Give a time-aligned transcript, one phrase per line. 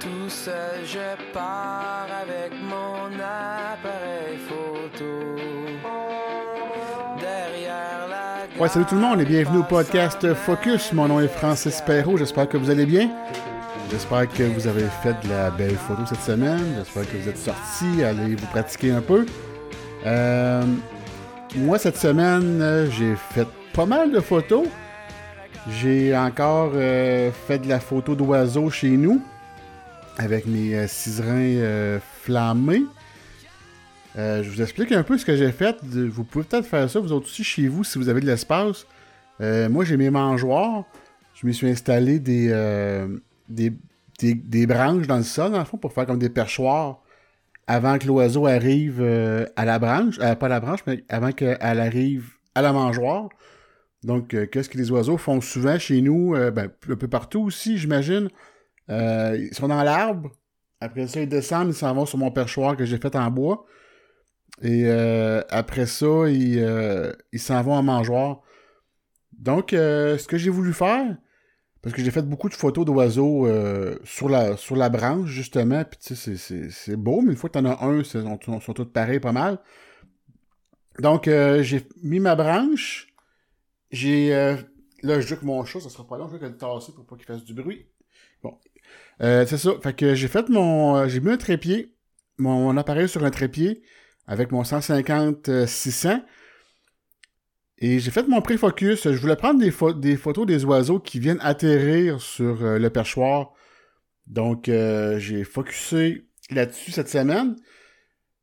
[0.00, 5.04] Tout seul, je pars avec mon appareil photo.
[7.18, 10.92] Derrière la Ouais, salut tout le monde et bienvenue au podcast Focus.
[10.92, 12.16] Mon nom est Francis Perrault.
[12.16, 13.10] J'espère que vous allez bien.
[13.90, 16.76] J'espère que vous avez fait de la belle photo cette semaine.
[16.76, 19.26] J'espère que vous êtes sortis, allez vous pratiquer un peu.
[20.06, 20.62] Euh,
[21.56, 24.68] moi, cette semaine, euh, j'ai fait pas mal de photos.
[25.68, 29.20] J'ai encore euh, fait de la photo d'oiseaux chez nous
[30.18, 32.84] avec mes euh, ciserins euh, flammés.
[34.16, 35.76] Euh, je vous explique un peu ce que j'ai fait.
[35.84, 38.86] Vous pouvez peut-être faire ça vous autres aussi chez vous si vous avez de l'espace.
[39.40, 40.84] Euh, moi, j'ai mes mangeoires.
[41.34, 43.06] Je me suis installé des, euh,
[43.48, 47.00] des, branches dans le sol, dans le fond, pour faire comme des perchoirs
[47.68, 50.18] avant que l'oiseau arrive euh, à la branche.
[50.20, 53.28] Euh, pas la branche, mais avant qu'elle arrive à la mangeoire.
[54.04, 57.40] Donc, euh, qu'est-ce que les oiseaux font souvent chez nous, euh, ben, un peu partout
[57.40, 58.28] aussi, j'imagine.
[58.90, 60.30] Euh, ils sont dans l'arbre.
[60.80, 63.66] Après ça, ils descendent, ils s'en vont sur mon perchoir que j'ai fait en bois.
[64.62, 68.40] Et euh, après ça, ils euh, ils s'en vont en mangeoire.
[69.38, 71.16] Donc, ce que j'ai voulu faire,
[71.82, 73.48] parce que j'ai fait beaucoup de photos d'oiseaux
[74.04, 76.36] sur, la, sur la branche, justement, puis tu sais,
[76.70, 78.36] c'est- beau, mais une fois que t'en as un, ils sont,
[78.74, 79.60] tous pareils pas mal.
[80.98, 83.08] Donc, j'ai mis ma branche,
[83.90, 84.30] j'ai...
[85.02, 87.06] là, je joue que mon chat, ça sera pas long, je vais le tasser pour
[87.06, 87.86] pas qu'il fasse du bruit.
[89.20, 90.96] Euh, c'est ça, fait que j'ai fait mon...
[90.96, 91.94] euh, j'ai mis un trépied,
[92.38, 93.82] mon, appareil sur un trépied,
[94.26, 96.22] avec mon 150-600,
[97.78, 99.10] et j'ai fait mon pré-focus.
[99.10, 103.52] Je voulais prendre des, des photos des oiseaux qui viennent atterrir sur euh, le perchoir.
[104.26, 107.56] Donc, j'ai focusé là-dessus cette semaine.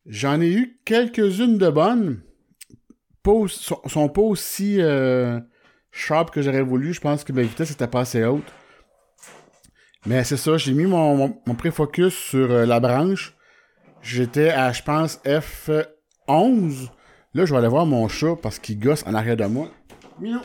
[0.08, 2.22] J'en ai eu quelques-unes de bonnes.
[3.22, 4.80] Pas sont, sont pas aussi
[5.92, 6.92] sharp que j'aurais voulu.
[6.92, 8.52] Je pense que ma vitesse était pas assez haute.
[10.06, 13.34] Mais c'est ça, j'ai mis mon, mon, pré-focus sur euh, la branche.
[14.03, 16.90] J'étais à, je pense, F11.
[17.34, 19.72] Là, je vais aller voir mon chat parce qu'il gosse en arrière de moi.
[20.19, 20.41] Minou.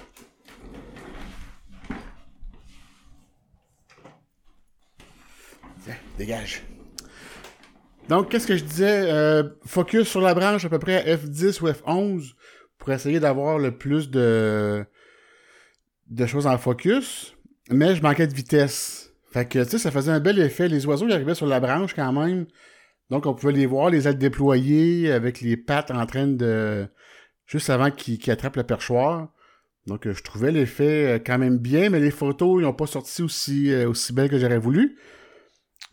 [5.85, 6.63] Tiens, dégage.
[8.09, 9.11] Donc, qu'est-ce que je disais?
[9.13, 12.33] Euh, focus sur la branche à peu près à F10 ou F11
[12.79, 14.87] pour essayer d'avoir le plus de,
[16.09, 17.37] de choses en focus.
[17.71, 19.00] Mais je manquais de vitesse.
[19.31, 20.69] Fait que, tu sais, ça faisait un bel effet.
[20.69, 22.47] Les oiseaux, ils arrivaient sur la branche quand même.
[23.11, 26.87] Donc, on pouvait les voir, les ailes déployées, avec les pattes en train de...
[27.47, 29.33] Juste avant qu'ils attrapent le perchoir.
[29.87, 32.87] Donc, euh, je trouvais l'effet euh, quand même bien, mais les photos, ils n'ont pas
[32.87, 34.99] sorti aussi, euh, aussi belles que j'aurais voulu.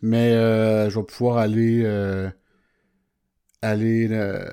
[0.02, 1.82] Mais euh, je vais pouvoir aller...
[1.84, 2.28] euh,
[3.60, 4.48] aller euh,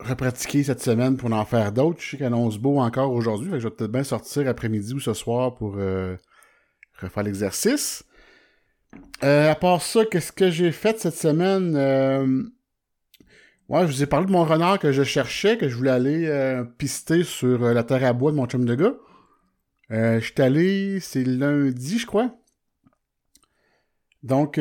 [0.00, 2.00] repratiquer cette semaine pour en faire d'autres.
[2.00, 4.92] Je sais qu'il annonce beau encore aujourd'hui, fait que je vais peut-être bien sortir après-midi
[4.92, 5.76] ou ce soir pour
[7.00, 8.04] refaire l'exercice.
[9.22, 11.74] Euh, à part ça, qu'est-ce que j'ai fait cette semaine?
[11.76, 12.44] Euh,
[13.68, 16.26] Ouais, je vous ai parlé de mon renard que je cherchais, que je voulais aller
[16.26, 18.94] euh, pister sur la terre à bois de mon chum de gars.
[19.90, 22.34] Je suis allé, c'est lundi, je crois.
[24.22, 24.58] Donc,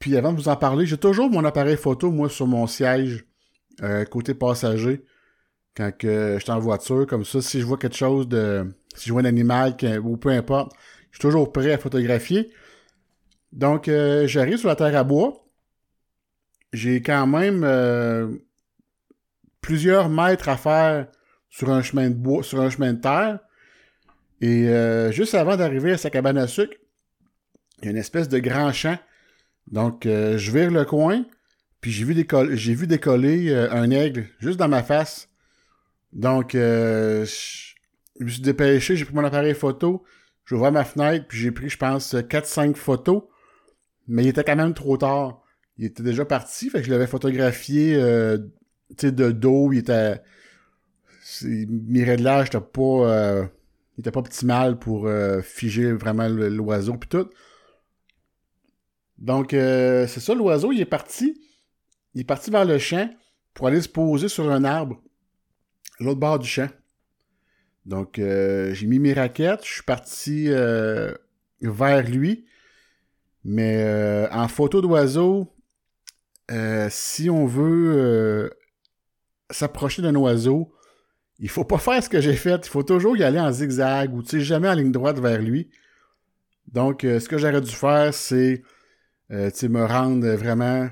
[0.00, 3.24] puis avant de vous en parler, j'ai toujours mon appareil photo, moi, sur mon siège,
[4.10, 5.04] côté passager,
[5.76, 8.66] quand que je suis en voiture, comme ça, si je vois quelque chose de...
[8.94, 10.72] Si je vois un animal, ou peu importe,
[11.10, 12.50] je suis toujours prêt à photographier.
[13.52, 15.46] Donc, euh, j'arrive sur la terre à bois.
[16.72, 18.36] J'ai quand même euh,
[19.60, 21.06] plusieurs mètres à faire
[21.50, 23.38] sur un chemin de bois, sur un chemin de terre.
[24.40, 26.74] Et euh, juste avant d'arriver à sa cabane à sucre,
[27.78, 28.98] il y a une espèce de grand champ.
[29.70, 31.24] Donc, je vire le coin,
[31.80, 35.28] puis j'ai vu, décoller, vu décoller un aigle juste dans ma face.
[36.12, 36.54] Donc,
[38.18, 40.04] je me suis dépêché, j'ai pris mon appareil photo,
[40.46, 43.22] j'ai ouvert ma fenêtre, puis j'ai pris, je pense, 4-5 photos.
[44.06, 45.42] Mais il était quand même trop tard.
[45.78, 48.38] Il était déjà parti, fait que je l'avais photographié, euh,
[49.02, 50.20] de dos, il était...
[51.42, 53.10] Mes réglages étaient pas...
[53.10, 53.46] Euh,
[53.96, 57.30] il était pas optimal pour euh, figer vraiment l'oiseau puis tout.
[59.18, 61.40] Donc, euh, c'est ça, l'oiseau, il est parti.
[62.14, 63.08] Il est parti vers le champ
[63.54, 65.00] pour aller se poser sur un arbre,
[66.00, 66.68] l'autre bord du champ.
[67.86, 71.12] Donc, euh, j'ai mis mes raquettes, je suis parti euh,
[71.60, 72.46] vers lui.
[73.44, 75.52] Mais euh, en photo d'oiseau,
[76.88, 78.50] si on veut
[79.50, 80.72] s'approcher d'un oiseau,
[81.38, 82.66] il faut pas faire ce que j'ai fait.
[82.66, 85.42] Il faut toujours y aller en zigzag ou tu sais, jamais en ligne droite vers
[85.42, 85.68] lui.
[86.72, 88.62] Donc, ce que j'aurais dû faire, c'est
[89.30, 90.88] me rendre vraiment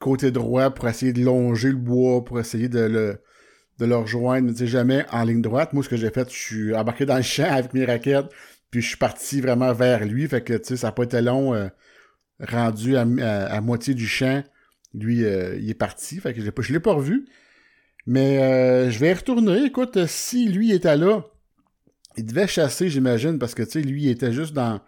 [0.00, 3.22] côté droit pour essayer de longer le bois, pour essayer de le,
[3.82, 5.72] de le rejoindre, mais tu jamais en ligne droite.
[5.72, 8.30] Moi, ce que j'ai fait, je suis embarqué dans le champ avec mes raquettes,
[8.70, 10.26] Puis je suis parti vraiment vers lui.
[10.28, 11.54] Fait que, tu sais, ça n'a pas été long.
[11.54, 11.68] euh,
[12.40, 14.42] rendu à, à- moitié du champ,
[14.94, 16.18] lui, euh, il est parti.
[16.20, 17.26] Fait que je je l'ai pas revu.
[18.06, 19.64] Mais euh, je vais retourner.
[19.66, 21.24] Écoute, si lui était là,
[22.16, 24.80] il devait chasser, j'imagine, parce que, tu sais, lui, il était juste dans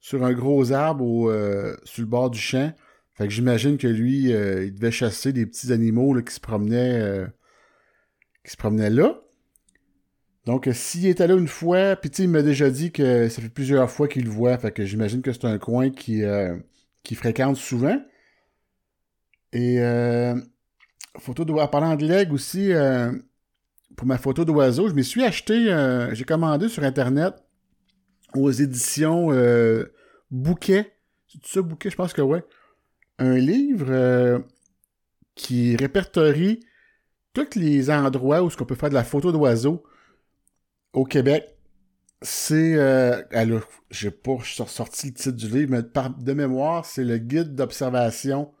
[0.00, 1.30] sur un gros arbre au,
[1.84, 2.72] sur le bord du champ.
[3.14, 7.26] Fait que j'imagine que lui, il devait chasser des petits animaux là, qui se promenaient
[8.46, 9.20] qui se promenaient là.
[10.46, 13.42] Donc, euh, s'il était là une fois, puis tu il m'a déjà dit que ça
[13.42, 16.56] fait plusieurs fois qu'il le voit, fait que j'imagine que c'est un coin qui, euh,
[17.02, 18.00] qui fréquente souvent.
[19.52, 20.36] Et euh,
[21.18, 23.10] photo en parlant de leg aussi, euh,
[23.96, 27.34] pour ma photo d'oiseau, je me suis acheté, euh, j'ai commandé sur Internet
[28.34, 29.30] aux éditions
[30.30, 30.92] Bouquet.
[31.26, 31.90] C'est ça, Bouquet?
[31.90, 32.44] Je pense que ouais.
[33.18, 34.44] Un livre
[35.34, 36.60] qui répertorie
[37.44, 39.82] tous les endroits où on peut faire de la photo d'oiseaux
[40.92, 41.44] au Québec.
[42.22, 42.74] C'est.
[42.76, 45.82] Euh, alors, j'ai pas sorti le titre du livre, mais
[46.18, 48.52] de mémoire, c'est le guide d'observation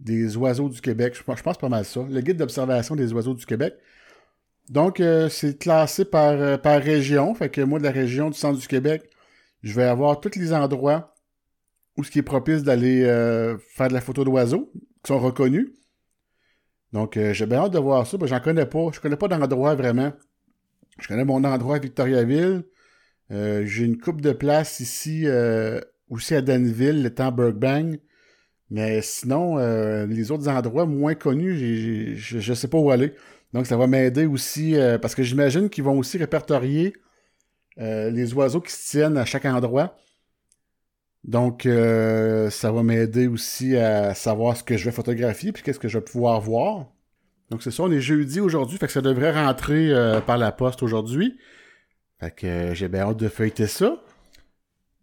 [0.00, 1.14] des oiseaux du Québec.
[1.16, 2.02] Je, pense- je pense pas mal ça.
[2.08, 3.74] Le guide d'observation des oiseaux du Québec.
[4.70, 7.34] Donc, euh, c'est classé par, euh, par région.
[7.34, 9.08] Fait que moi, de la région du centre du Québec,
[9.62, 11.14] je vais avoir tous les endroits
[11.96, 15.70] où ce qui est propice d'aller euh, faire de la photo d'oiseaux, qui sont reconnus.
[16.92, 18.18] Donc, euh, j'ai bien hâte de voir ça.
[18.18, 18.88] parce que J'en connais pas.
[18.92, 20.12] Je connais pas d'endroit vraiment.
[20.98, 22.64] Je connais mon endroit à Victoriaville.
[23.30, 28.00] Euh, j'ai une coupe de place ici, euh, aussi à Danville, le temps Burbank.
[28.70, 29.58] Mais sinon,
[30.06, 33.14] les autres endroits moins connus, je je sais pas où aller.
[33.52, 36.92] Donc, ça va m'aider aussi, parce que j'imagine qu'ils vont aussi répertorier
[37.76, 39.96] les oiseaux qui se tiennent à chaque endroit.
[41.26, 45.80] Donc, euh, ça va m'aider aussi à savoir ce que je vais photographier puis qu'est-ce
[45.80, 46.86] que je vais pouvoir voir.
[47.50, 50.52] Donc, c'est ça, on est jeudi aujourd'hui, fait que ça devrait rentrer euh, par la
[50.52, 51.36] poste aujourd'hui.
[52.20, 53.96] Fait que euh, j'ai bien hâte de feuilleter ça.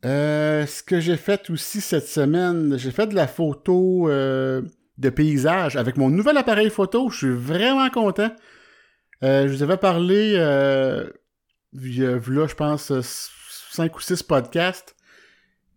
[0.04, 5.98] Ce que j'ai fait aussi cette semaine, j'ai fait de la photo de paysage avec
[5.98, 7.10] mon nouvel appareil photo.
[7.10, 8.32] Je suis vraiment content.
[9.22, 11.06] Je vous avais parlé, là,
[11.74, 12.92] je pense,
[13.72, 14.96] 5 ou 6 podcasts,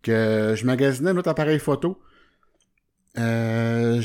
[0.07, 1.99] que je magasinais un autre appareil photo.
[3.17, 4.01] Euh,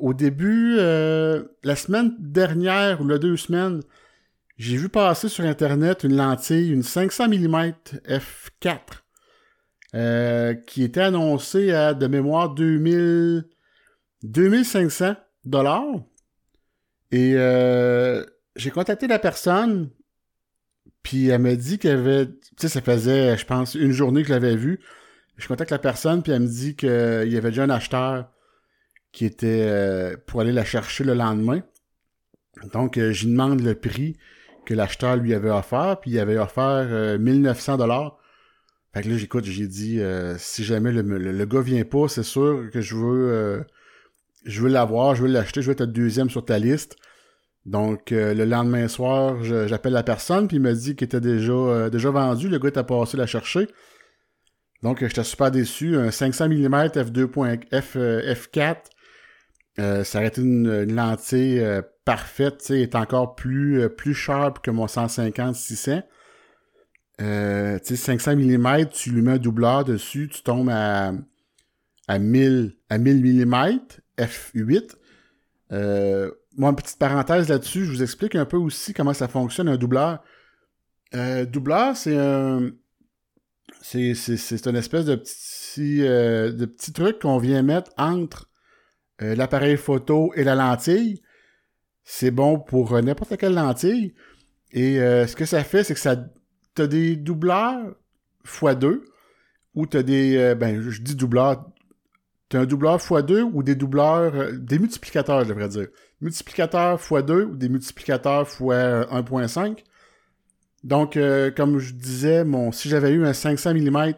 [0.00, 3.80] au début, euh, la semaine dernière ou la deux semaines,
[4.56, 7.72] j'ai vu passer sur Internet une lentille, une 500 mm
[8.08, 8.78] f4,
[9.94, 13.44] euh, qui était annoncée à, de mémoire, 2000,
[14.22, 15.14] 2500
[15.44, 15.84] dollars.
[17.10, 18.24] Et euh,
[18.56, 19.90] j'ai contacté la personne,
[21.02, 22.26] puis elle m'a dit qu'elle avait...
[22.26, 24.80] Tu sais, ça faisait, je pense, une journée que je l'avais vue.
[25.36, 28.30] Je contacte la personne, puis elle me dit qu'il y avait déjà un acheteur
[29.12, 31.62] qui était euh, pour aller la chercher le lendemain.
[32.72, 34.16] Donc, euh, j'y demande le prix
[34.64, 38.18] que l'acheteur lui avait offert, puis il avait offert euh, 1900 dollars.
[38.92, 42.08] Fait que là, j'écoute, j'ai dit, euh, si jamais le, le, le gars vient pas,
[42.08, 43.60] c'est sûr que je veux, euh,
[44.44, 46.96] je veux l'avoir, je veux l'acheter, je veux être deuxième sur ta liste.
[47.66, 51.52] Donc, euh, le lendemain soir, j'appelle la personne, puis il me dit qu'il était déjà,
[51.52, 53.68] euh, déjà vendu, le gars était passé la chercher.
[54.84, 55.96] Donc, euh, j'étais super déçu.
[55.96, 58.76] Un 500 mm f2.f euh, f4,
[59.78, 64.62] euh, ça aurait été une, lentille euh, parfaite, tu est encore plus, euh, plus sharp
[64.62, 66.02] que mon 150-600.
[67.22, 71.14] Euh, tu sais, 500 mm, tu lui mets un doubleur dessus, tu tombes à,
[72.06, 73.78] à 1000, à 1000 mm,
[74.18, 74.96] f8.
[75.72, 79.68] Euh, moi, une petite parenthèse là-dessus, je vous explique un peu aussi comment ça fonctionne
[79.68, 80.22] un doubleur.
[81.14, 82.70] Euh, doubleur, c'est un,
[83.80, 88.50] c'est, c'est, c'est une espèce de petit, euh, de petit truc qu'on vient mettre entre
[89.22, 91.22] euh, l'appareil photo et la lentille.
[92.02, 94.14] C'est bon pour euh, n'importe quelle lentille.
[94.72, 96.16] Et ce que ça fait, c'est que ça
[96.74, 97.94] t'as des doubleurs
[98.44, 99.02] x2
[99.76, 101.70] ou t'as des ben je dis doubleur
[102.48, 105.86] t'as un doubleur x2 ou des doubleurs des multiplicateurs je devrais dire
[106.20, 109.84] multiplicateurs x2 ou des multiplicateurs x 1.5
[110.84, 114.12] donc euh, comme je disais mon si j'avais eu un 500 mm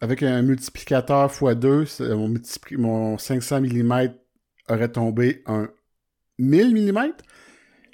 [0.00, 4.14] avec un multiplicateur x2 c'est- mon, multipli- mon 500 mm
[4.68, 5.68] aurait tombé un
[6.38, 7.12] 1000 mm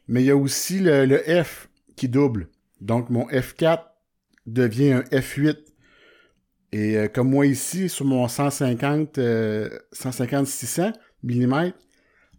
[0.09, 2.49] mais il y a aussi le, F qui double.
[2.81, 3.81] Donc, mon F4
[4.47, 5.59] devient un F8.
[6.73, 10.93] Et euh, comme moi ici, sur mon 150, euh, 150-600
[11.23, 11.73] mm,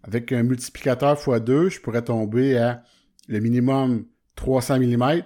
[0.03, 2.83] avec un multiplicateur x2, je pourrais tomber à
[3.27, 5.21] le minimum 300 mm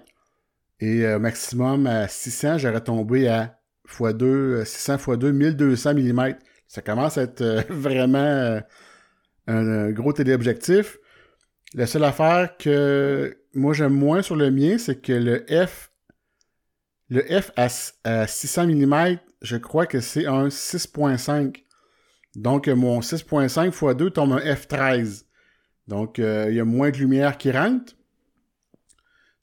[0.80, 6.36] et euh, maximum à 600, j'aurais tombé à x2, euh, 600 x2, 1200 mm.
[6.68, 8.60] Ça commence à être euh, vraiment euh,
[9.48, 10.98] un, gros téléobjectif.
[11.74, 15.92] La seule affaire que moi j'aime moins sur le mien, c'est que le F,
[17.10, 17.68] Le F à,
[18.04, 21.64] à 600 mm, je crois que c'est un 6.5.
[22.36, 25.26] Donc, mon 6.5 x 2 tombe un F13.
[25.88, 27.94] Donc, euh, il y a moins de lumière qui rentre.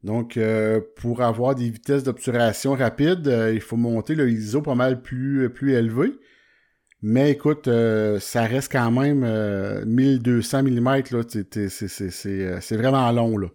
[0.02, 4.74] Donc, euh, pour avoir des vitesses d'obturation rapides, euh, il faut monter le ISO pas
[4.74, 6.12] mal plus, plus élevé.
[7.02, 7.66] Mais écoute,
[8.20, 9.24] ça reste quand même
[9.86, 11.02] 1200 mm.
[11.40, 13.48] C'est vraiment long, là.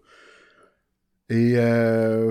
[1.30, 1.56] Et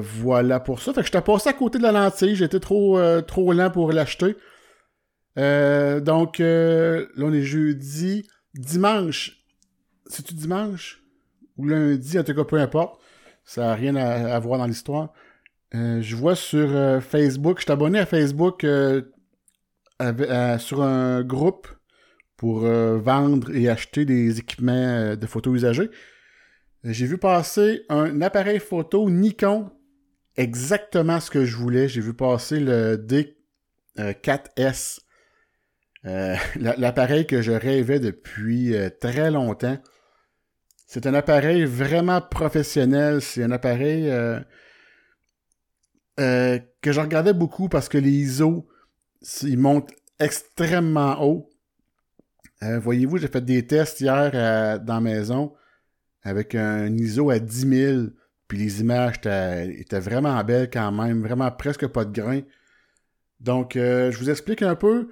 [0.00, 0.92] voilà pour ça.
[0.92, 2.34] Fait que je t'ai passé à côté de la lentille.
[2.34, 4.34] J'étais trop, trop lent pour l'acheter.
[5.36, 8.26] donc, là, on est jeudi.
[8.52, 9.44] Dimanche,
[10.06, 11.00] c'est-tu dimanche?
[11.58, 13.00] Ou lundi, en tout cas, peu importe.
[13.44, 15.12] Ça n'a rien à, voir dans l'histoire.
[15.74, 19.02] Euh, je vois sur euh, Facebook, je suis abonné à Facebook euh,
[20.58, 21.68] sur un groupe
[22.36, 25.90] pour vendre et acheter des équipements de photos usagés.
[26.82, 29.70] J'ai vu passer un appareil photo Nikon,
[30.36, 31.88] exactement ce que je voulais.
[31.88, 32.96] J'ai vu passer le
[33.96, 35.00] D4S,
[36.56, 39.78] l'appareil que je rêvais depuis très longtemps.
[40.94, 43.20] C'est un appareil vraiment professionnel.
[43.20, 44.38] C'est un appareil euh,
[46.20, 48.68] euh, que je regardais beaucoup parce que les ISO,
[49.42, 51.50] ils montent extrêmement haut.
[52.62, 54.30] Euh, voyez-vous, j'ai fait des tests hier
[54.84, 55.52] dans la maison
[56.22, 58.02] avec un ISO à 10 000.
[58.46, 62.42] Puis les images étaient, vraiment belles quand même, vraiment presque pas de grain.
[63.40, 65.08] Donc, je vous explique un peu.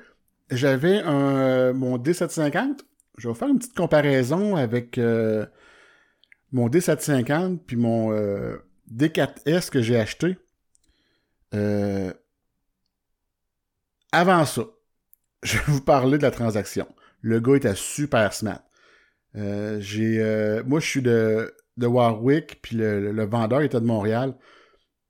[0.49, 1.03] J'avais
[1.73, 2.83] mon D750.
[3.19, 4.97] Je vais vous faire une petite comparaison avec
[6.52, 8.56] mon D750 puis mon euh,
[8.94, 10.37] D4S que j'ai acheté.
[11.54, 12.12] Euh,
[14.12, 14.62] avant ça,
[15.42, 16.87] je vais vous parler de la transaction.
[17.21, 18.62] Le gars était super smart.
[19.37, 24.35] Euh, j'ai, moi, je suis de, de Warwick, puis le, vendeur était de Montréal.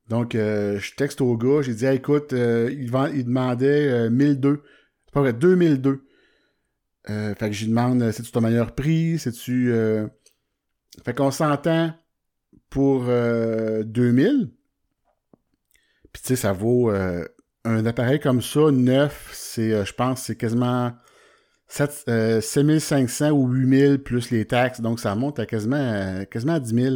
[0.07, 4.63] Donc, je texte au gars, j'ai dit, écoute, il, il, demandait 1002.
[5.05, 6.05] C'est pas vrai, 2002.
[7.07, 9.17] fait que j'ai demande, c'est-tu ton meilleur prix?
[9.17, 9.73] C'est-tu
[11.03, 11.93] fait qu'on s'entend
[12.69, 13.09] pour 2000.
[13.11, 14.45] Euh,
[16.11, 17.23] Puis tu sais, ça vaut euh,
[17.65, 20.91] un appareil comme ça, neuf, c'est, euh, je pense, c'est quasiment
[21.67, 24.81] 7, 7500 ou 8000 plus les taxes.
[24.81, 26.95] Donc ça monte à quasiment, à 10 000.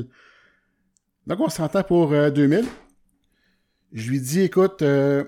[1.26, 2.66] Donc on s'entend pour 2000.
[3.94, 5.28] Je lui dis, écoute, ouais,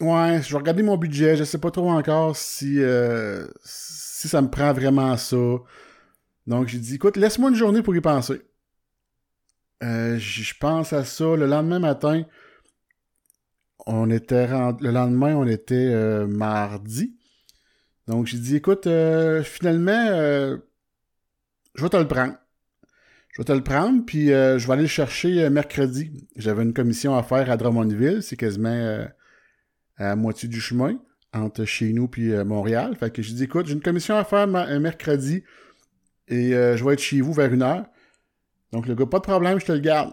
[0.00, 2.80] je vais regarder mon budget, je sais pas trop encore si,
[3.64, 5.36] si ça me prend vraiment ça.
[6.46, 8.42] Donc, j'ai dit, écoute, laisse-moi une journée pour y penser.
[9.82, 11.36] Euh, je pense à ça.
[11.36, 12.24] Le lendemain matin,
[13.86, 17.16] on était le lendemain, on était euh, mardi.
[18.06, 20.06] Donc, j'ai dit, écoute, euh, finalement,
[21.74, 22.34] je vais te le prendre.
[23.32, 26.28] Je vais te le prendre, puis je vais aller le chercher mercredi.
[26.36, 28.22] J'avais une commission à faire à Drummondville.
[28.22, 29.06] C'est quasiment
[29.96, 31.00] à moitié du chemin
[31.32, 32.94] entre chez nous puis Montréal.
[32.94, 35.44] Fait que j'ai dit, écoute, j'ai une commission à faire mercredi.
[36.28, 37.84] Et euh, je vais être chez vous vers une heure.
[38.72, 40.12] Donc le gars, pas de problème, je te le garde.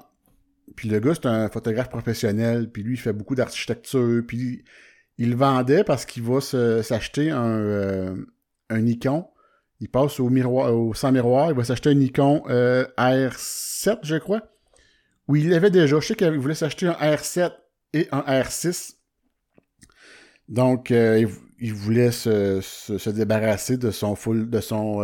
[0.75, 4.63] Puis le gars, c'est un photographe professionnel, puis lui, il fait beaucoup d'architecture, puis
[5.17, 8.15] il vendait parce qu'il va s'acheter un, euh,
[8.69, 9.27] un Nikon.
[9.79, 14.17] Il passe au miroir, au sans miroir, il va s'acheter un Nikon euh, R7, je
[14.17, 14.41] crois.
[15.27, 15.99] Oui, il l'avait déjà.
[15.99, 17.53] Je sais qu'il voulait s'acheter un R7
[17.93, 18.95] et un R6.
[20.49, 25.01] Donc, il, voulait se, se, débarrasser de son full, de son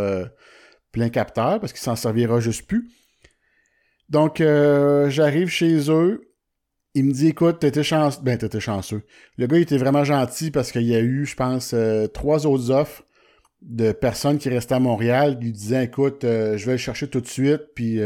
[0.95, 2.89] plein capteur parce qu'il s'en servira juste plus.
[4.07, 6.31] Donc, euh, j'arrive chez eux.
[6.93, 8.21] Il me dit, écoute, t'étais chanceux.
[8.23, 9.01] Ben, t'étais chanceux.
[9.37, 12.47] Le gars, il était vraiment gentil parce qu'il y a eu, je pense, euh, trois
[12.47, 13.03] autres offres
[13.61, 15.37] de personnes qui restaient à Montréal.
[15.41, 17.61] Il disait, écoute, euh, je vais le chercher tout de suite.
[17.75, 17.99] Puis,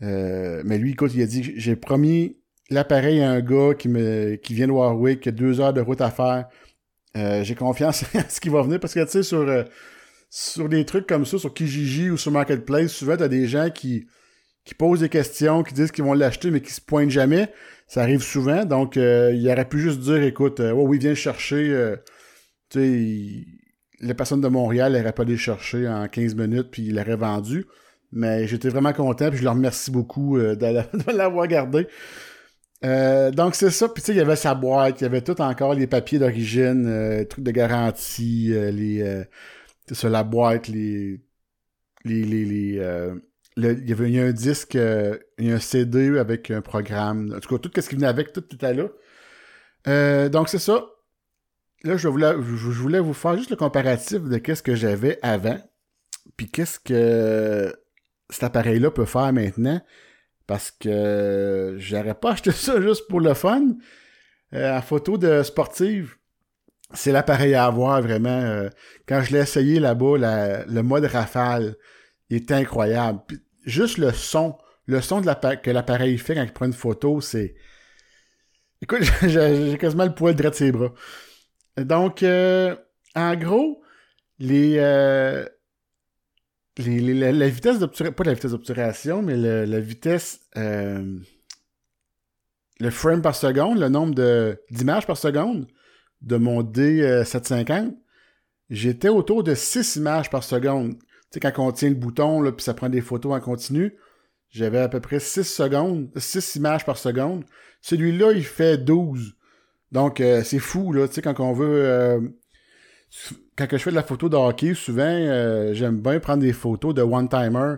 [0.00, 2.38] mais lui, écoute, il a dit, j'ai promis
[2.70, 5.82] l'appareil à un gars qui, me, qui vient de Warwick, qui a deux heures de
[5.82, 6.48] route à faire.
[7.14, 9.44] j'ai confiance à ce qu'il va venir parce que, tu sais, sur
[10.34, 14.06] sur des trucs comme ça, sur Kijiji ou sur Marketplace, souvent, t'as des gens qui,
[14.64, 17.52] qui posent des questions, qui disent qu'ils vont l'acheter, mais qui se pointent jamais.
[17.86, 18.64] Ça arrive souvent.
[18.64, 21.68] Donc, euh, il aurait pu juste dire, écoute, euh, oh oui, viens chercher.
[21.74, 21.96] Euh,
[22.70, 23.46] tu sais,
[24.00, 27.66] les personnes de Montréal n'auraient pas allé chercher en 15 minutes, puis il l'aurait vendu.
[28.10, 31.88] Mais j'étais vraiment content, puis je leur remercie beaucoup de l'avoir gardé.
[32.82, 35.38] donc c'est ça, puis tu sais, il y avait sa boîte, il y avait tout
[35.42, 39.24] encore les papiers d'origine, trucs de garantie, les
[39.90, 41.20] sur la boîte, les.
[42.04, 43.14] les, les, euh,
[43.56, 47.34] il y avait un disque, euh, il y a un CD avec un programme.
[47.36, 48.88] En tout cas, tout ce qui venait avec, tout, tout à là.
[49.88, 50.86] Euh, donc, c'est ça.
[51.84, 55.58] Là, je voulais, je voulais vous faire juste le comparatif de qu'est-ce que j'avais avant,
[56.36, 57.74] puis qu'est-ce que
[58.30, 59.82] cet appareil-là peut faire maintenant.
[60.46, 63.76] Parce que j'aurais pas acheté ça juste pour le fun.
[64.54, 66.16] Euh, photo de sportive,
[66.94, 68.28] c'est l'appareil à avoir vraiment.
[68.28, 68.68] Euh,
[69.06, 71.76] quand je l'ai essayé là-bas, le mode rafale
[72.30, 73.20] est incroyable.
[73.64, 74.56] juste le son,
[74.86, 77.54] le son de que l'appareil fait quand il prend une photo, c'est.
[78.80, 80.92] Écoute, j'ai quasiment le poil de ses bras.
[81.76, 82.74] Donc, euh,
[83.14, 83.82] en gros,
[84.38, 85.46] les, euh,
[86.78, 91.20] la, vitesse d'obturation, pas la vitesse d'obturation, mais la vitesse, le
[92.90, 94.14] frame par seconde, le nombre
[94.70, 95.66] d'images par seconde
[96.22, 97.94] de mon D750,
[98.70, 100.94] j'étais autour de 6 images par seconde.
[100.94, 103.94] Tu sais, quand on tient le bouton, là, puis ça prend des photos en continu,
[104.50, 107.44] j'avais à peu près 6 secondes, 6 images par seconde.
[107.80, 109.34] Celui-là, il fait 12.
[109.90, 111.84] Donc, euh, c'est fou, là, tu sais, quand on veut...
[111.84, 112.20] Euh,
[113.56, 116.94] quand je fais de la photo de hockey, souvent, euh, j'aime bien prendre des photos
[116.94, 117.76] de one-timer.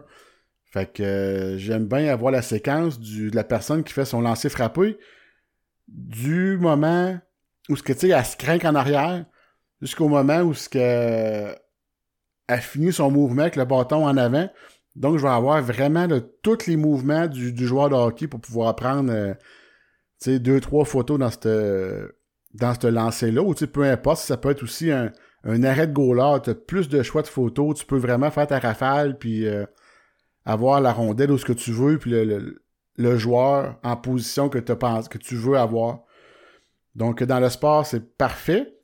[0.65, 4.97] Fait que j'aime bien avoir la séquence de la personne qui fait son lancer frappé
[5.89, 7.19] du moment
[7.69, 9.25] où ce que tu sais, elle se craint en arrière
[9.81, 11.55] jusqu'au moment où ce que
[12.47, 14.49] elle finit son mouvement avec le bâton en avant.
[14.97, 16.07] Donc, je vais avoir vraiment
[16.43, 19.35] tous les mouvements du, joueur de hockey pour pouvoir prendre euh,
[20.39, 21.31] deux, trois photos dans
[22.55, 23.43] dans ce lancer-là.
[23.43, 25.11] Ou peu importe, ça peut être aussi un,
[25.65, 26.41] arrêt de goaler.
[26.43, 27.79] Tu as plus de choix de photos.
[27.81, 29.67] Tu peux vraiment faire ta rafale puis euh,
[30.45, 35.09] avoir la rondelle où ce que tu veux, puis le, joueur en position que, penses,
[35.09, 36.04] que tu veux avoir.
[36.95, 38.79] Donc, dans le sport, c'est parfait.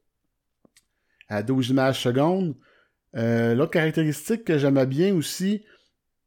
[1.28, 2.56] À 12 images secondes.
[3.16, 5.64] Euh, l'autre caractéristique que j'aimais bien aussi,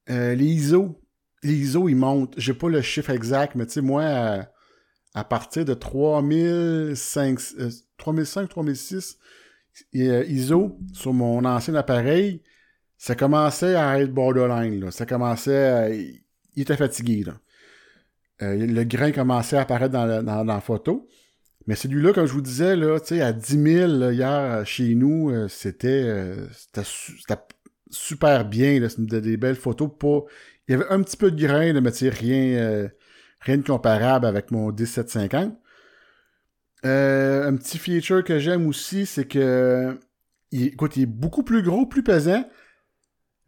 [0.09, 1.01] euh, les ISO.
[1.43, 2.33] Les ISO, ils montent.
[2.37, 4.47] J'ai pas le chiffre exact, mais tu sais, moi,
[5.13, 7.39] à, partir de 3005,
[7.97, 9.17] 3005, 3006
[9.93, 12.41] ISO sur mon ancien appareil,
[12.97, 14.89] ça commençait à être borderline.
[14.91, 15.89] Ça commençait à...
[15.89, 17.25] Il était fatigué.
[18.41, 21.07] Euh, le grain commençait à apparaître dans la, photo.
[21.67, 26.35] Mais celui-là, comme je vous disais, là, à 10 000 hier chez nous, euh, c'était
[27.89, 28.87] super bien.
[28.89, 29.89] C'était des belles photos.
[30.67, 32.87] Il y avait un petit peu de grain, mais rien, euh,
[33.41, 35.57] rien de comparable avec mon 1750.
[36.85, 39.97] Euh, un petit feature que j'aime aussi, c'est que
[40.51, 42.45] il, écoute, il est beaucoup plus gros, plus pesant,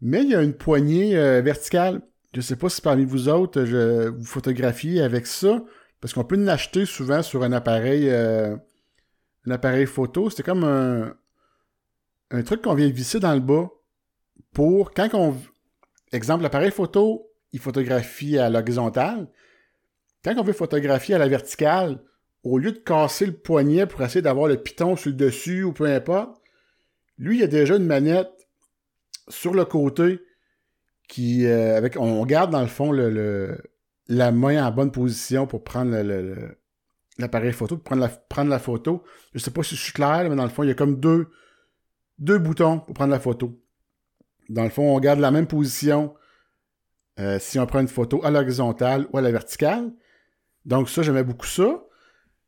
[0.01, 2.01] mais il y a une poignée euh, verticale.
[2.34, 5.63] Je sais pas si parmi vous autres, je vous photographiez avec ça,
[6.01, 8.60] parce qu'on peut l'acheter souvent sur un appareil, un
[9.51, 10.29] appareil photo.
[10.29, 11.15] C'était comme un,
[12.31, 13.69] un truc qu'on vient visser dans le bas
[14.53, 15.36] pour quand on.
[16.12, 19.27] Exemple, l'appareil photo, il photographie à l'horizontale.
[20.23, 21.99] Quand on veut photographier à la verticale,
[22.43, 25.73] au lieu de casser le poignet pour essayer d'avoir le piton sur le dessus ou
[25.73, 26.41] peu importe,
[27.17, 28.31] lui, il y a déjà une manette
[29.27, 30.21] sur le côté
[31.08, 31.45] qui.
[31.45, 33.58] Euh, avec, on garde dans le fond le,
[34.07, 35.95] la main en bonne position pour prendre
[37.17, 39.03] l'appareil photo, pour prendre la, prendre la photo.
[39.33, 40.99] Je sais pas si je suis clair, mais dans le fond, il y a comme
[40.99, 41.27] deux,
[42.17, 43.59] deux boutons pour prendre la photo.
[44.49, 46.13] Dans le fond, on garde la même position
[47.19, 49.91] euh, si on prend une photo à l'horizontale ou à la verticale.
[50.65, 51.83] Donc ça, j'aimais beaucoup ça.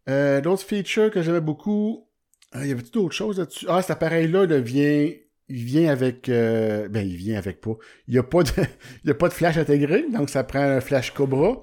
[0.09, 2.07] Euh, D'autres features que j'aimais beaucoup,
[2.55, 3.65] euh, il y avait tout d'autres choses là-dessus?
[3.69, 5.11] Ah, cet appareil-là, il vient,
[5.49, 7.77] il vient avec, euh, ben il vient avec pas.
[8.07, 8.51] Il n'y a pas de,
[9.05, 11.61] y a pas de flash intégré, donc ça prend un flash Cobra.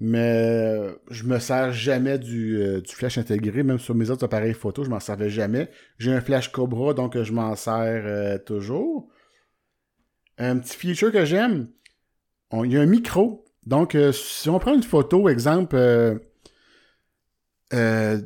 [0.00, 4.84] Mais je me sers jamais du, du, flash intégré, même sur mes autres appareils photo,
[4.84, 5.70] je m'en servais jamais.
[5.98, 9.08] J'ai un flash Cobra, donc je m'en sers toujours.
[10.36, 11.68] Un petit feature que j'aime,
[12.52, 13.44] il y a un micro.
[13.66, 16.18] Donc, euh, si on prend une photo, exemple, euh,
[17.72, 18.20] euh,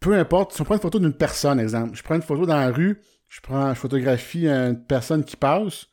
[0.00, 2.56] peu importe, si on prend une photo d'une personne, exemple, je prends une photo dans
[2.56, 3.00] la rue,
[3.34, 5.88] je prends, je photographie une personne qui passe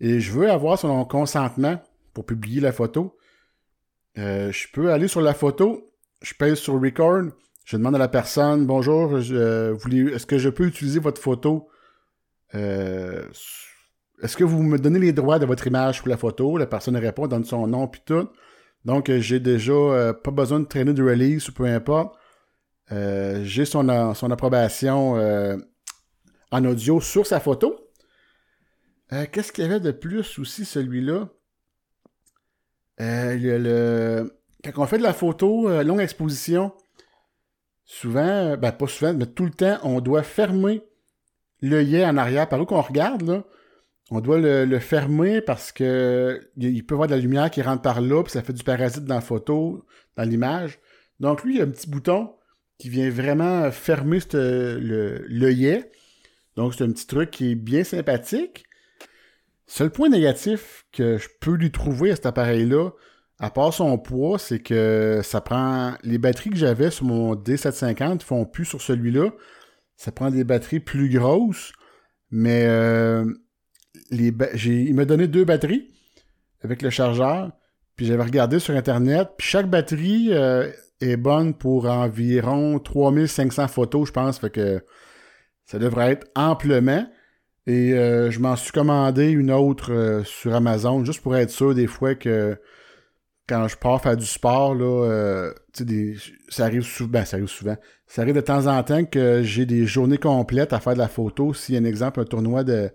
[0.00, 3.16] et je veux avoir son consentement pour publier la photo.
[4.16, 7.30] je peux aller sur la photo, je pèse sur record,
[7.64, 11.68] je demande à la personne bonjour, est-ce que je peux utiliser votre photo?
[12.52, 16.58] Est-ce que vous me donnez les droits de votre image pour la photo?
[16.58, 18.28] La personne répond, donne son nom puis tout.
[18.84, 22.14] Donc, euh, j'ai déjà euh, pas besoin de traîner de release ou peu importe.
[22.92, 25.16] Euh, j'ai son, son approbation
[26.54, 27.90] en audio sur sa photo.
[29.32, 31.28] Qu'est-ce qu'il y avait de plus aussi, celui-là?
[32.98, 34.28] le,
[34.64, 36.72] quand on fait de la photo, longue exposition,
[37.84, 40.82] souvent, ben pas souvent, mais tout le temps, on doit fermer
[41.60, 42.48] l'œillet en arrière.
[42.48, 43.44] Par où qu'on regarde,
[44.10, 47.82] on doit le, fermer parce que il peut y avoir de la lumière qui rentre
[47.82, 49.84] par là, puis ça fait du parasite dans la photo,
[50.16, 50.78] dans l'image.
[51.20, 52.34] Donc lui, il y a un petit bouton
[52.78, 55.90] qui vient vraiment fermer l'œillet.
[56.56, 58.64] Donc c'est un petit truc qui est bien sympathique.
[59.66, 62.90] Seul point négatif que je peux lui trouver à cet appareil-là,
[63.38, 65.94] à part son poids, c'est que ça prend.
[66.02, 69.30] Les batteries que j'avais sur mon D750 font plus sur celui-là.
[69.96, 71.72] Ça prend des batteries plus grosses.
[72.30, 73.24] Mais euh,
[74.10, 75.90] il m'a donné deux batteries
[76.62, 77.50] avec le chargeur.
[77.96, 79.30] Puis j'avais regardé sur Internet.
[79.36, 84.38] Puis chaque batterie euh, est bonne pour environ 3500 photos, je pense.
[84.38, 84.84] Fait que
[85.66, 87.06] ça devrait être amplement.
[87.66, 91.86] Et euh, je m'en suis commandé une autre sur Amazon, juste pour être sûr des
[91.86, 92.58] fois que
[93.46, 95.52] quand je pars faire du sport, là, euh,
[96.48, 97.76] ça arrive souvent, ben, ça arrive souvent.
[98.06, 101.08] Ça arrive de temps en temps que j'ai des journées complètes à faire de la
[101.08, 101.52] photo.
[101.52, 102.90] A un exemple, un tournoi de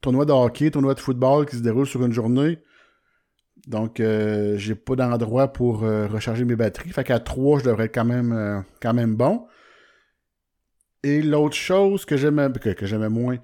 [0.00, 2.58] tournoi de hockey, tournoi de football qui se déroule sur une journée.
[3.66, 6.90] Donc euh, j'ai pas d'endroit pour euh, recharger mes batteries.
[6.90, 9.46] Fait qu'à 3, je devrais être quand même euh, quand même bon.
[11.02, 13.38] Et l'autre chose que j'aimais que, j'aimais moins,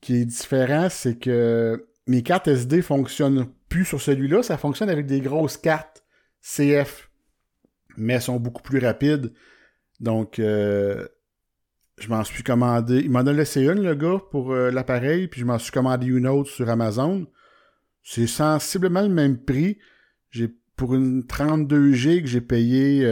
[0.00, 4.42] qui est différent, c'est que mes cartes SD fonctionnent plus sur celui-là.
[4.42, 6.04] Ça fonctionne avec des grosses cartes
[6.40, 7.10] CF,
[7.96, 9.32] mais elles sont beaucoup plus rapides.
[10.00, 11.06] Donc, euh,
[11.98, 13.00] je m'en suis commandé.
[13.00, 16.06] Il m'en a laissé une, le gars, pour euh, l'appareil, puis je m'en suis commandé
[16.06, 17.26] une autre sur Amazon.
[18.02, 19.78] C'est sensiblement le même prix.
[20.30, 23.02] J'ai pour une 32 G j'ai payé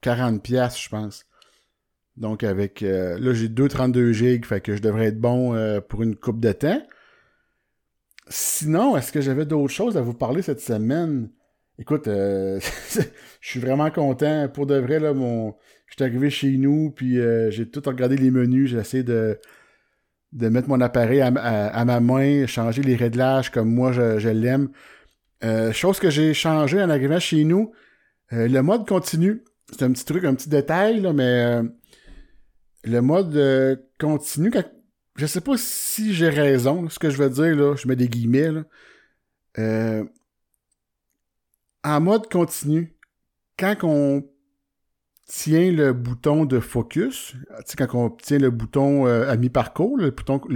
[0.00, 1.24] 40 euh, pièces, je pense.
[2.18, 5.56] Donc avec là j'ai deux 32 G, fait que je devrais être bon
[5.88, 6.82] pour une coupe de temps.
[8.30, 11.30] Sinon, est-ce que j'avais d'autres choses à vous parler cette semaine?
[11.78, 12.60] Écoute, euh,
[13.40, 14.48] je suis vraiment content.
[14.48, 15.54] Pour de vrai, là, mon.
[15.86, 18.70] Je suis arrivé chez nous, puis euh, j'ai tout regardé les menus.
[18.70, 19.38] J'ai essayé de,
[20.32, 24.68] de mettre mon appareil à, ma main, changer les réglages comme moi je, l'aime.
[25.44, 27.72] Euh, chose que j'ai changé en arrivant chez nous,
[28.30, 29.44] le mode continu.
[29.70, 31.62] C'est un petit truc, un petit détail, là, mais
[32.84, 34.64] le mode continu, quand,
[35.16, 38.08] je sais pas si j'ai raison, ce que je veux dire, là, je mets des
[38.08, 38.64] guillemets, là.
[39.58, 40.04] Euh,
[41.84, 42.96] en mode continu,
[43.58, 44.24] quand on
[45.24, 47.34] tient le bouton de focus,
[47.76, 50.10] quand on tient le bouton euh, à mi-parcours, le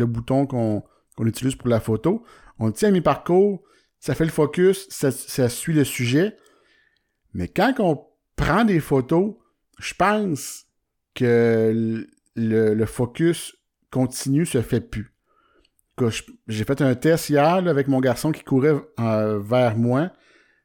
[0.07, 0.83] bouton, qu'on
[1.27, 2.25] utilise pour la photo,
[2.59, 3.63] on tient à mi-parcours,
[4.01, 6.37] ça fait le focus, ça, suit le sujet.
[7.35, 8.05] Mais quand on
[8.37, 9.35] prend des photos,
[9.79, 10.67] je pense
[11.15, 13.57] que le focus
[13.91, 15.13] continu se fait plus.
[16.49, 20.11] J'ai fait un test hier avec mon garçon qui courait euh, vers moi.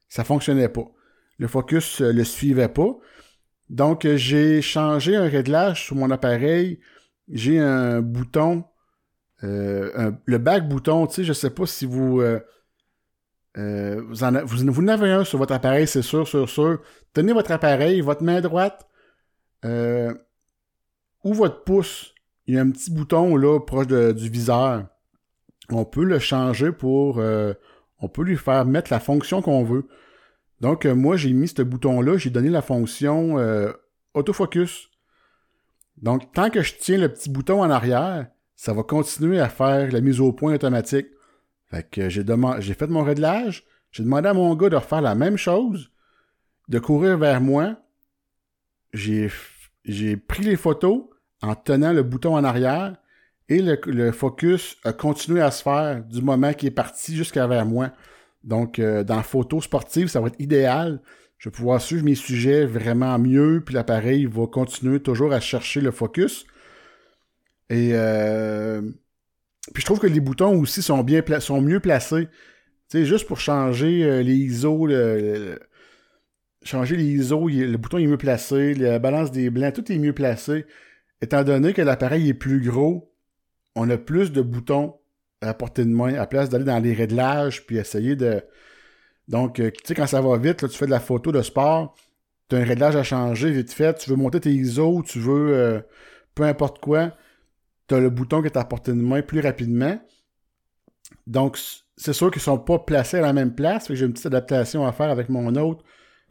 [0.08, 0.86] Ça fonctionnait pas.
[1.38, 2.98] Le focus ne le suivait pas.
[3.70, 6.80] Donc, euh, j'ai changé un réglage sur mon appareil.
[7.30, 8.64] J'ai un bouton,
[9.44, 15.12] euh, le back bouton, tu sais, je sais pas si vous, vous, vous, en avez
[15.12, 16.82] un sur votre appareil, c'est sûr, sûr, sûr.
[17.12, 18.88] Tenez votre appareil, votre main droite,
[21.28, 22.14] ou votre pouce
[22.48, 24.86] il y a un petit bouton là proche du viseur.
[25.70, 27.20] On peut le changer pour.
[27.20, 27.54] Euh,
[28.00, 29.88] on peut lui faire mettre la fonction qu'on veut.
[30.62, 33.72] Donc, euh, moi, j'ai mis ce bouton-là, j'ai donné la fonction euh,
[34.14, 34.90] autofocus.
[35.98, 39.92] Donc, tant que je tiens le petit bouton en arrière, ça va continuer à faire
[39.92, 41.08] la mise au point automatique.
[41.70, 42.24] Fait que j'ai,
[42.74, 45.92] fait mon réglage, j'ai demandé à mon gars de refaire la même chose,
[46.70, 47.76] de courir vers moi.
[48.94, 49.28] J'ai
[50.18, 51.04] pris les photos,
[51.42, 52.96] en tenant le bouton en arrière
[53.50, 57.66] et le, focus a continué à se faire du moment qu'il est parti jusqu'à vers
[57.66, 57.92] moi.
[58.44, 61.02] Donc, euh, dans photo sportive, ça va être idéal.
[61.38, 65.82] Je vais pouvoir suivre mes sujets vraiment mieux, puis l'appareil va continuer toujours à chercher
[65.82, 66.46] le focus.
[67.70, 68.82] Et euh,
[69.74, 72.28] puis je trouve que les boutons aussi sont bien sont mieux placés.
[72.90, 74.90] Tu sais, juste pour changer euh, les ISO,
[76.64, 80.14] changer les ISO, le bouton est mieux placé, la balance des blancs, tout est mieux
[80.14, 80.66] placé
[81.22, 83.14] étant donné que l'appareil est plus gros,
[83.76, 84.96] on a plus de boutons
[85.42, 88.42] à portée de main, à place d'aller dans les réglages, puis essayer de...
[89.28, 91.96] Donc, euh, tu sais, quand ça va vite, tu fais de la photo de sport,
[92.50, 95.54] tu as un réglage à changer vite fait, tu veux monter tes ISO, tu veux
[95.54, 95.82] euh,
[96.34, 97.16] peu importe quoi,
[97.88, 100.00] tu as le bouton qui est à portée de main plus rapidement.
[101.28, 101.60] Donc,
[101.98, 104.92] c'est sûr qu'ils sont pas placés à la même place, j'ai une petite adaptation à
[104.92, 105.84] faire avec mon autre,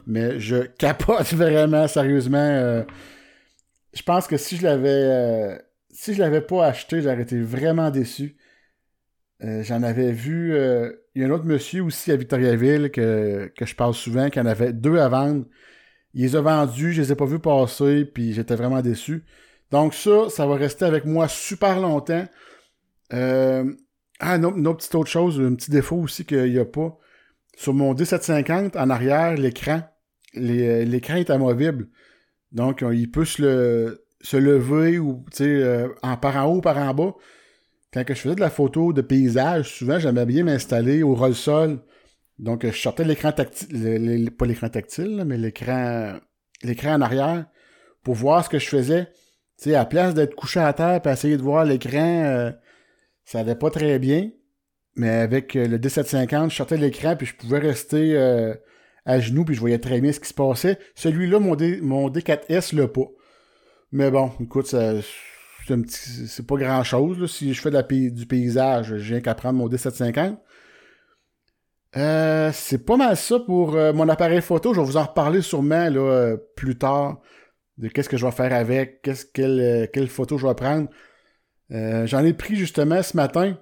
[0.05, 2.37] mais je capote vraiment sérieusement.
[2.37, 2.83] Euh,
[3.97, 5.57] je pense que si je l'avais euh,
[5.89, 8.37] si je l'avais pas acheté, j'aurais été vraiment déçu.
[9.43, 10.53] Euh, j'en avais vu.
[10.53, 14.39] Euh, il y a un autre monsieur aussi à Victoriaville que, je parle souvent, qui
[14.39, 15.45] en avait deux à vendre.
[16.13, 19.25] Il les a vendus, je les ai pas vus passer, puis j'étais vraiment déçu.
[19.71, 22.27] Donc ça, ça va rester avec moi super longtemps.
[23.09, 23.63] ah,
[24.19, 26.95] une autre, petite autre chose, un petit défaut aussi qu'il n'y a pas.
[27.55, 29.81] Sur mon D750, en arrière, l'écran,
[30.35, 31.89] l'écran est amovible.
[32.51, 33.97] Donc, il peut se,
[34.33, 37.15] lever ou, euh, en par en haut, par en bas.
[37.93, 41.79] Quand je faisais de la photo de paysage, souvent, j'aimais bien m'installer au rôle sol
[42.39, 46.19] Donc, je sortais l'écran tactile, pas l'écran tactile, mais l'écran,
[46.63, 47.45] en arrière
[48.03, 49.07] pour voir ce que je faisais.
[49.61, 52.51] Tu à place d'être couché à terre et essayer de voir l'écran, euh,
[53.25, 54.29] ça allait pas très bien.
[54.95, 58.53] Mais avec euh, le D750, je sortais l'écran puis je pouvais rester euh,
[59.07, 60.77] à genoux puis je voyais très bien ce qui se passait.
[60.93, 63.07] Celui-là, mon, D, mon D4S l'a pas.
[63.91, 67.31] Mais bon, écoute, c'est pas grand chose.
[67.31, 70.37] Si je fais du paysage, viens qu'à prendre mon D750.
[71.95, 74.73] Euh, c'est pas mal ça pour euh, mon appareil photo.
[74.73, 77.21] Je vais vous en reparler sûrement euh, plus tard
[77.77, 80.89] de qu'est-ce que je vais faire avec, qu'est-ce quelle, quelle photo je vais prendre.
[81.69, 83.57] J'en ai pris justement ce matin.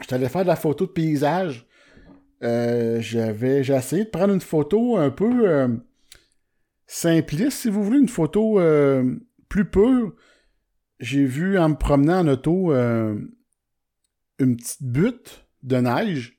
[0.00, 1.66] Je allé faire de la photo de paysage.
[2.44, 5.80] J'avais, j'ai essayé de prendre une photo un peu
[6.86, 8.60] simpliste, si vous voulez, une photo
[9.48, 10.14] plus pure.
[11.00, 16.38] J'ai vu en me promenant en auto une petite butte de neige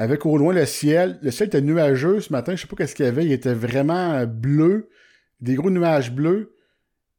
[0.00, 1.18] avec au loin le ciel.
[1.20, 2.56] Le ciel était nuageux ce matin.
[2.56, 3.26] Je sais pas qu'est-ce qu'il y avait.
[3.26, 4.88] Il était vraiment bleu.
[5.40, 6.56] Des gros nuages bleus.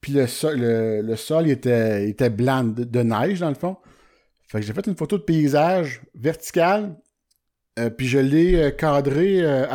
[0.01, 3.77] Puis le sol, le, sol était, était blanc de, neige, dans le fond.
[4.47, 6.95] Fait que j'ai fait une photo de paysage verticale.
[7.79, 9.65] Euh, puis je l'ai euh, cadré, euh,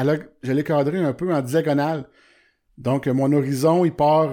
[0.43, 2.05] je l'ai cadré un peu en diagonale.
[2.79, 4.33] Donc mon horizon, il part,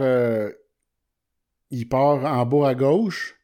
[1.72, 3.40] il part en bas à gauche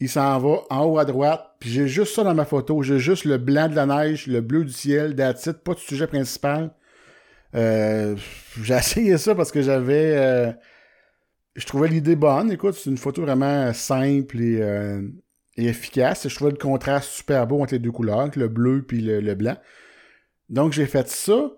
[0.00, 2.82] il s'en va en haut à droite, puis j'ai juste ça dans ma photo.
[2.84, 6.06] J'ai juste le blanc de la neige, le bleu du ciel, that's pas de sujet
[6.06, 6.72] principal.
[7.52, 8.16] J'ai
[8.74, 10.54] essayé ça parce que j'avais...
[11.56, 12.52] Je trouvais l'idée bonne.
[12.52, 14.60] Écoute, c'est une photo vraiment simple et,
[15.66, 16.28] efficace.
[16.28, 19.56] Je trouvais le contraste super beau entre les deux couleurs, le bleu puis le, blanc.
[20.48, 21.50] Donc j'ai fait ça.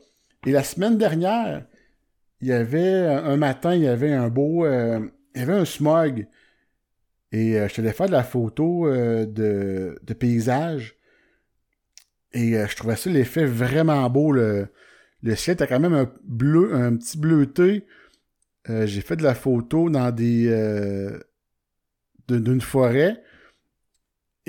[0.47, 1.67] Et la semaine dernière,
[2.41, 4.67] il y avait un matin, il y avait un beau...
[4.67, 6.27] il y avait un smog
[7.33, 10.97] et euh, je te faire de la photo euh, de, paysage.
[12.33, 14.33] Et euh, je trouvais ça l'effet vraiment beau.
[14.33, 14.69] Le,
[15.23, 17.87] le ciel était quand même un bleu, un petit bleuté.
[18.69, 20.47] J'ai fait de la photo dans des.
[22.29, 23.21] d'une forêt.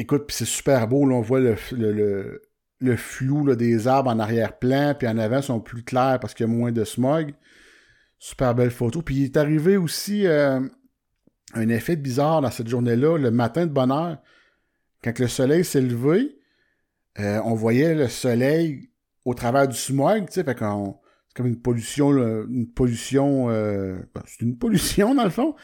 [0.02, 1.04] Écoute, c'est super beau.
[1.12, 6.20] On voit le, flou des arbres en arrière-plan, puis en avant ils sont plus clairs
[6.20, 7.34] parce qu'il y a moins de smog.
[8.18, 9.02] Super belle photo.
[9.02, 13.92] Puis il est arrivé aussi un effet bizarre dans cette journée-là, le matin de bonne
[13.92, 14.18] heure,
[15.04, 16.38] quand le soleil s'est levé,
[17.20, 18.90] euh, on voyait le soleil
[19.26, 24.42] au travers du smog, tu sais, c'est comme une pollution, une pollution, euh, ben, c'est
[24.42, 25.56] une pollution dans le fond.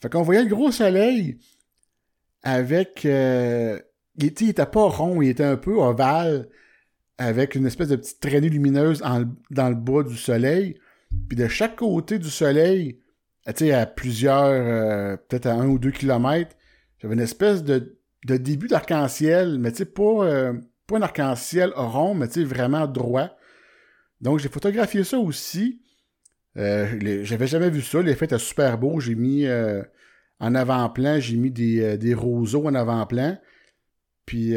[0.00, 1.38] Fait qu'on voyait le gros soleil
[2.46, 3.80] avec, euh,
[4.18, 6.48] il, il était pas rond, il était un peu ovale,
[7.18, 9.02] avec une espèce de petite traînée lumineuse
[9.50, 10.78] dans le bas du soleil.
[11.28, 13.00] Puis de chaque côté du soleil,
[13.48, 16.54] euh, à plusieurs, euh, peut-être à un ou deux kilomètres,
[16.98, 20.52] j'avais une espèce de, de début d'arc-en-ciel, mais tu sais, pas, euh,
[20.86, 23.36] pas un arc-en-ciel rond, mais tu sais, vraiment droit.
[24.20, 25.82] Donc, j'ai photographié ça aussi.
[26.54, 28.00] J'avais jamais vu ça.
[28.00, 28.98] L'effet était super beau.
[28.98, 29.44] J'ai mis
[30.40, 33.38] en avant-plan, j'ai mis des, des, roseaux en avant-plan.
[34.26, 34.54] Puis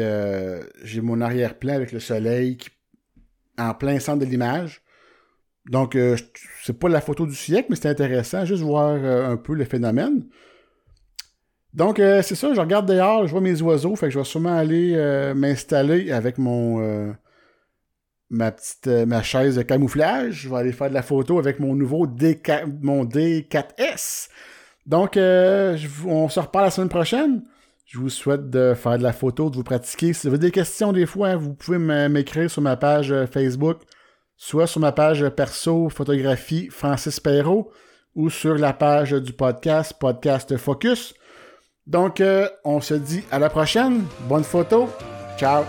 [0.82, 2.58] j'ai mon arrière-plan avec le soleil
[3.58, 4.82] en plein centre de l'image.
[5.66, 6.16] Donc, euh,
[6.62, 9.64] c'est pas la photo du siècle, mais c'est intéressant, juste voir euh, un peu le
[9.64, 10.26] phénomène.
[11.74, 14.24] Donc, euh, c'est ça, je regarde dehors, je vois mes oiseaux, fait que je vais
[14.24, 14.96] sûrement aller
[15.36, 17.14] m'installer avec mon
[18.32, 20.34] ma petite ma chaise de camouflage.
[20.34, 22.40] Je vais aller faire de la photo avec mon nouveau d
[22.82, 24.28] mon D4S.
[24.90, 27.42] Donc, on se reparle la semaine prochaine.
[27.86, 30.12] Je vous souhaite de faire de la photo, de vous pratiquer.
[30.12, 33.78] Si vous avez des questions des fois, vous pouvez m'écrire sur ma page Facebook
[34.40, 37.70] soit sur ma page perso photographie Francis Perrault
[38.14, 41.14] ou sur la page du podcast Podcast Focus.
[41.86, 44.04] Donc, euh, on se dit à la prochaine.
[44.28, 44.88] Bonne photo.
[45.36, 45.64] Ciao.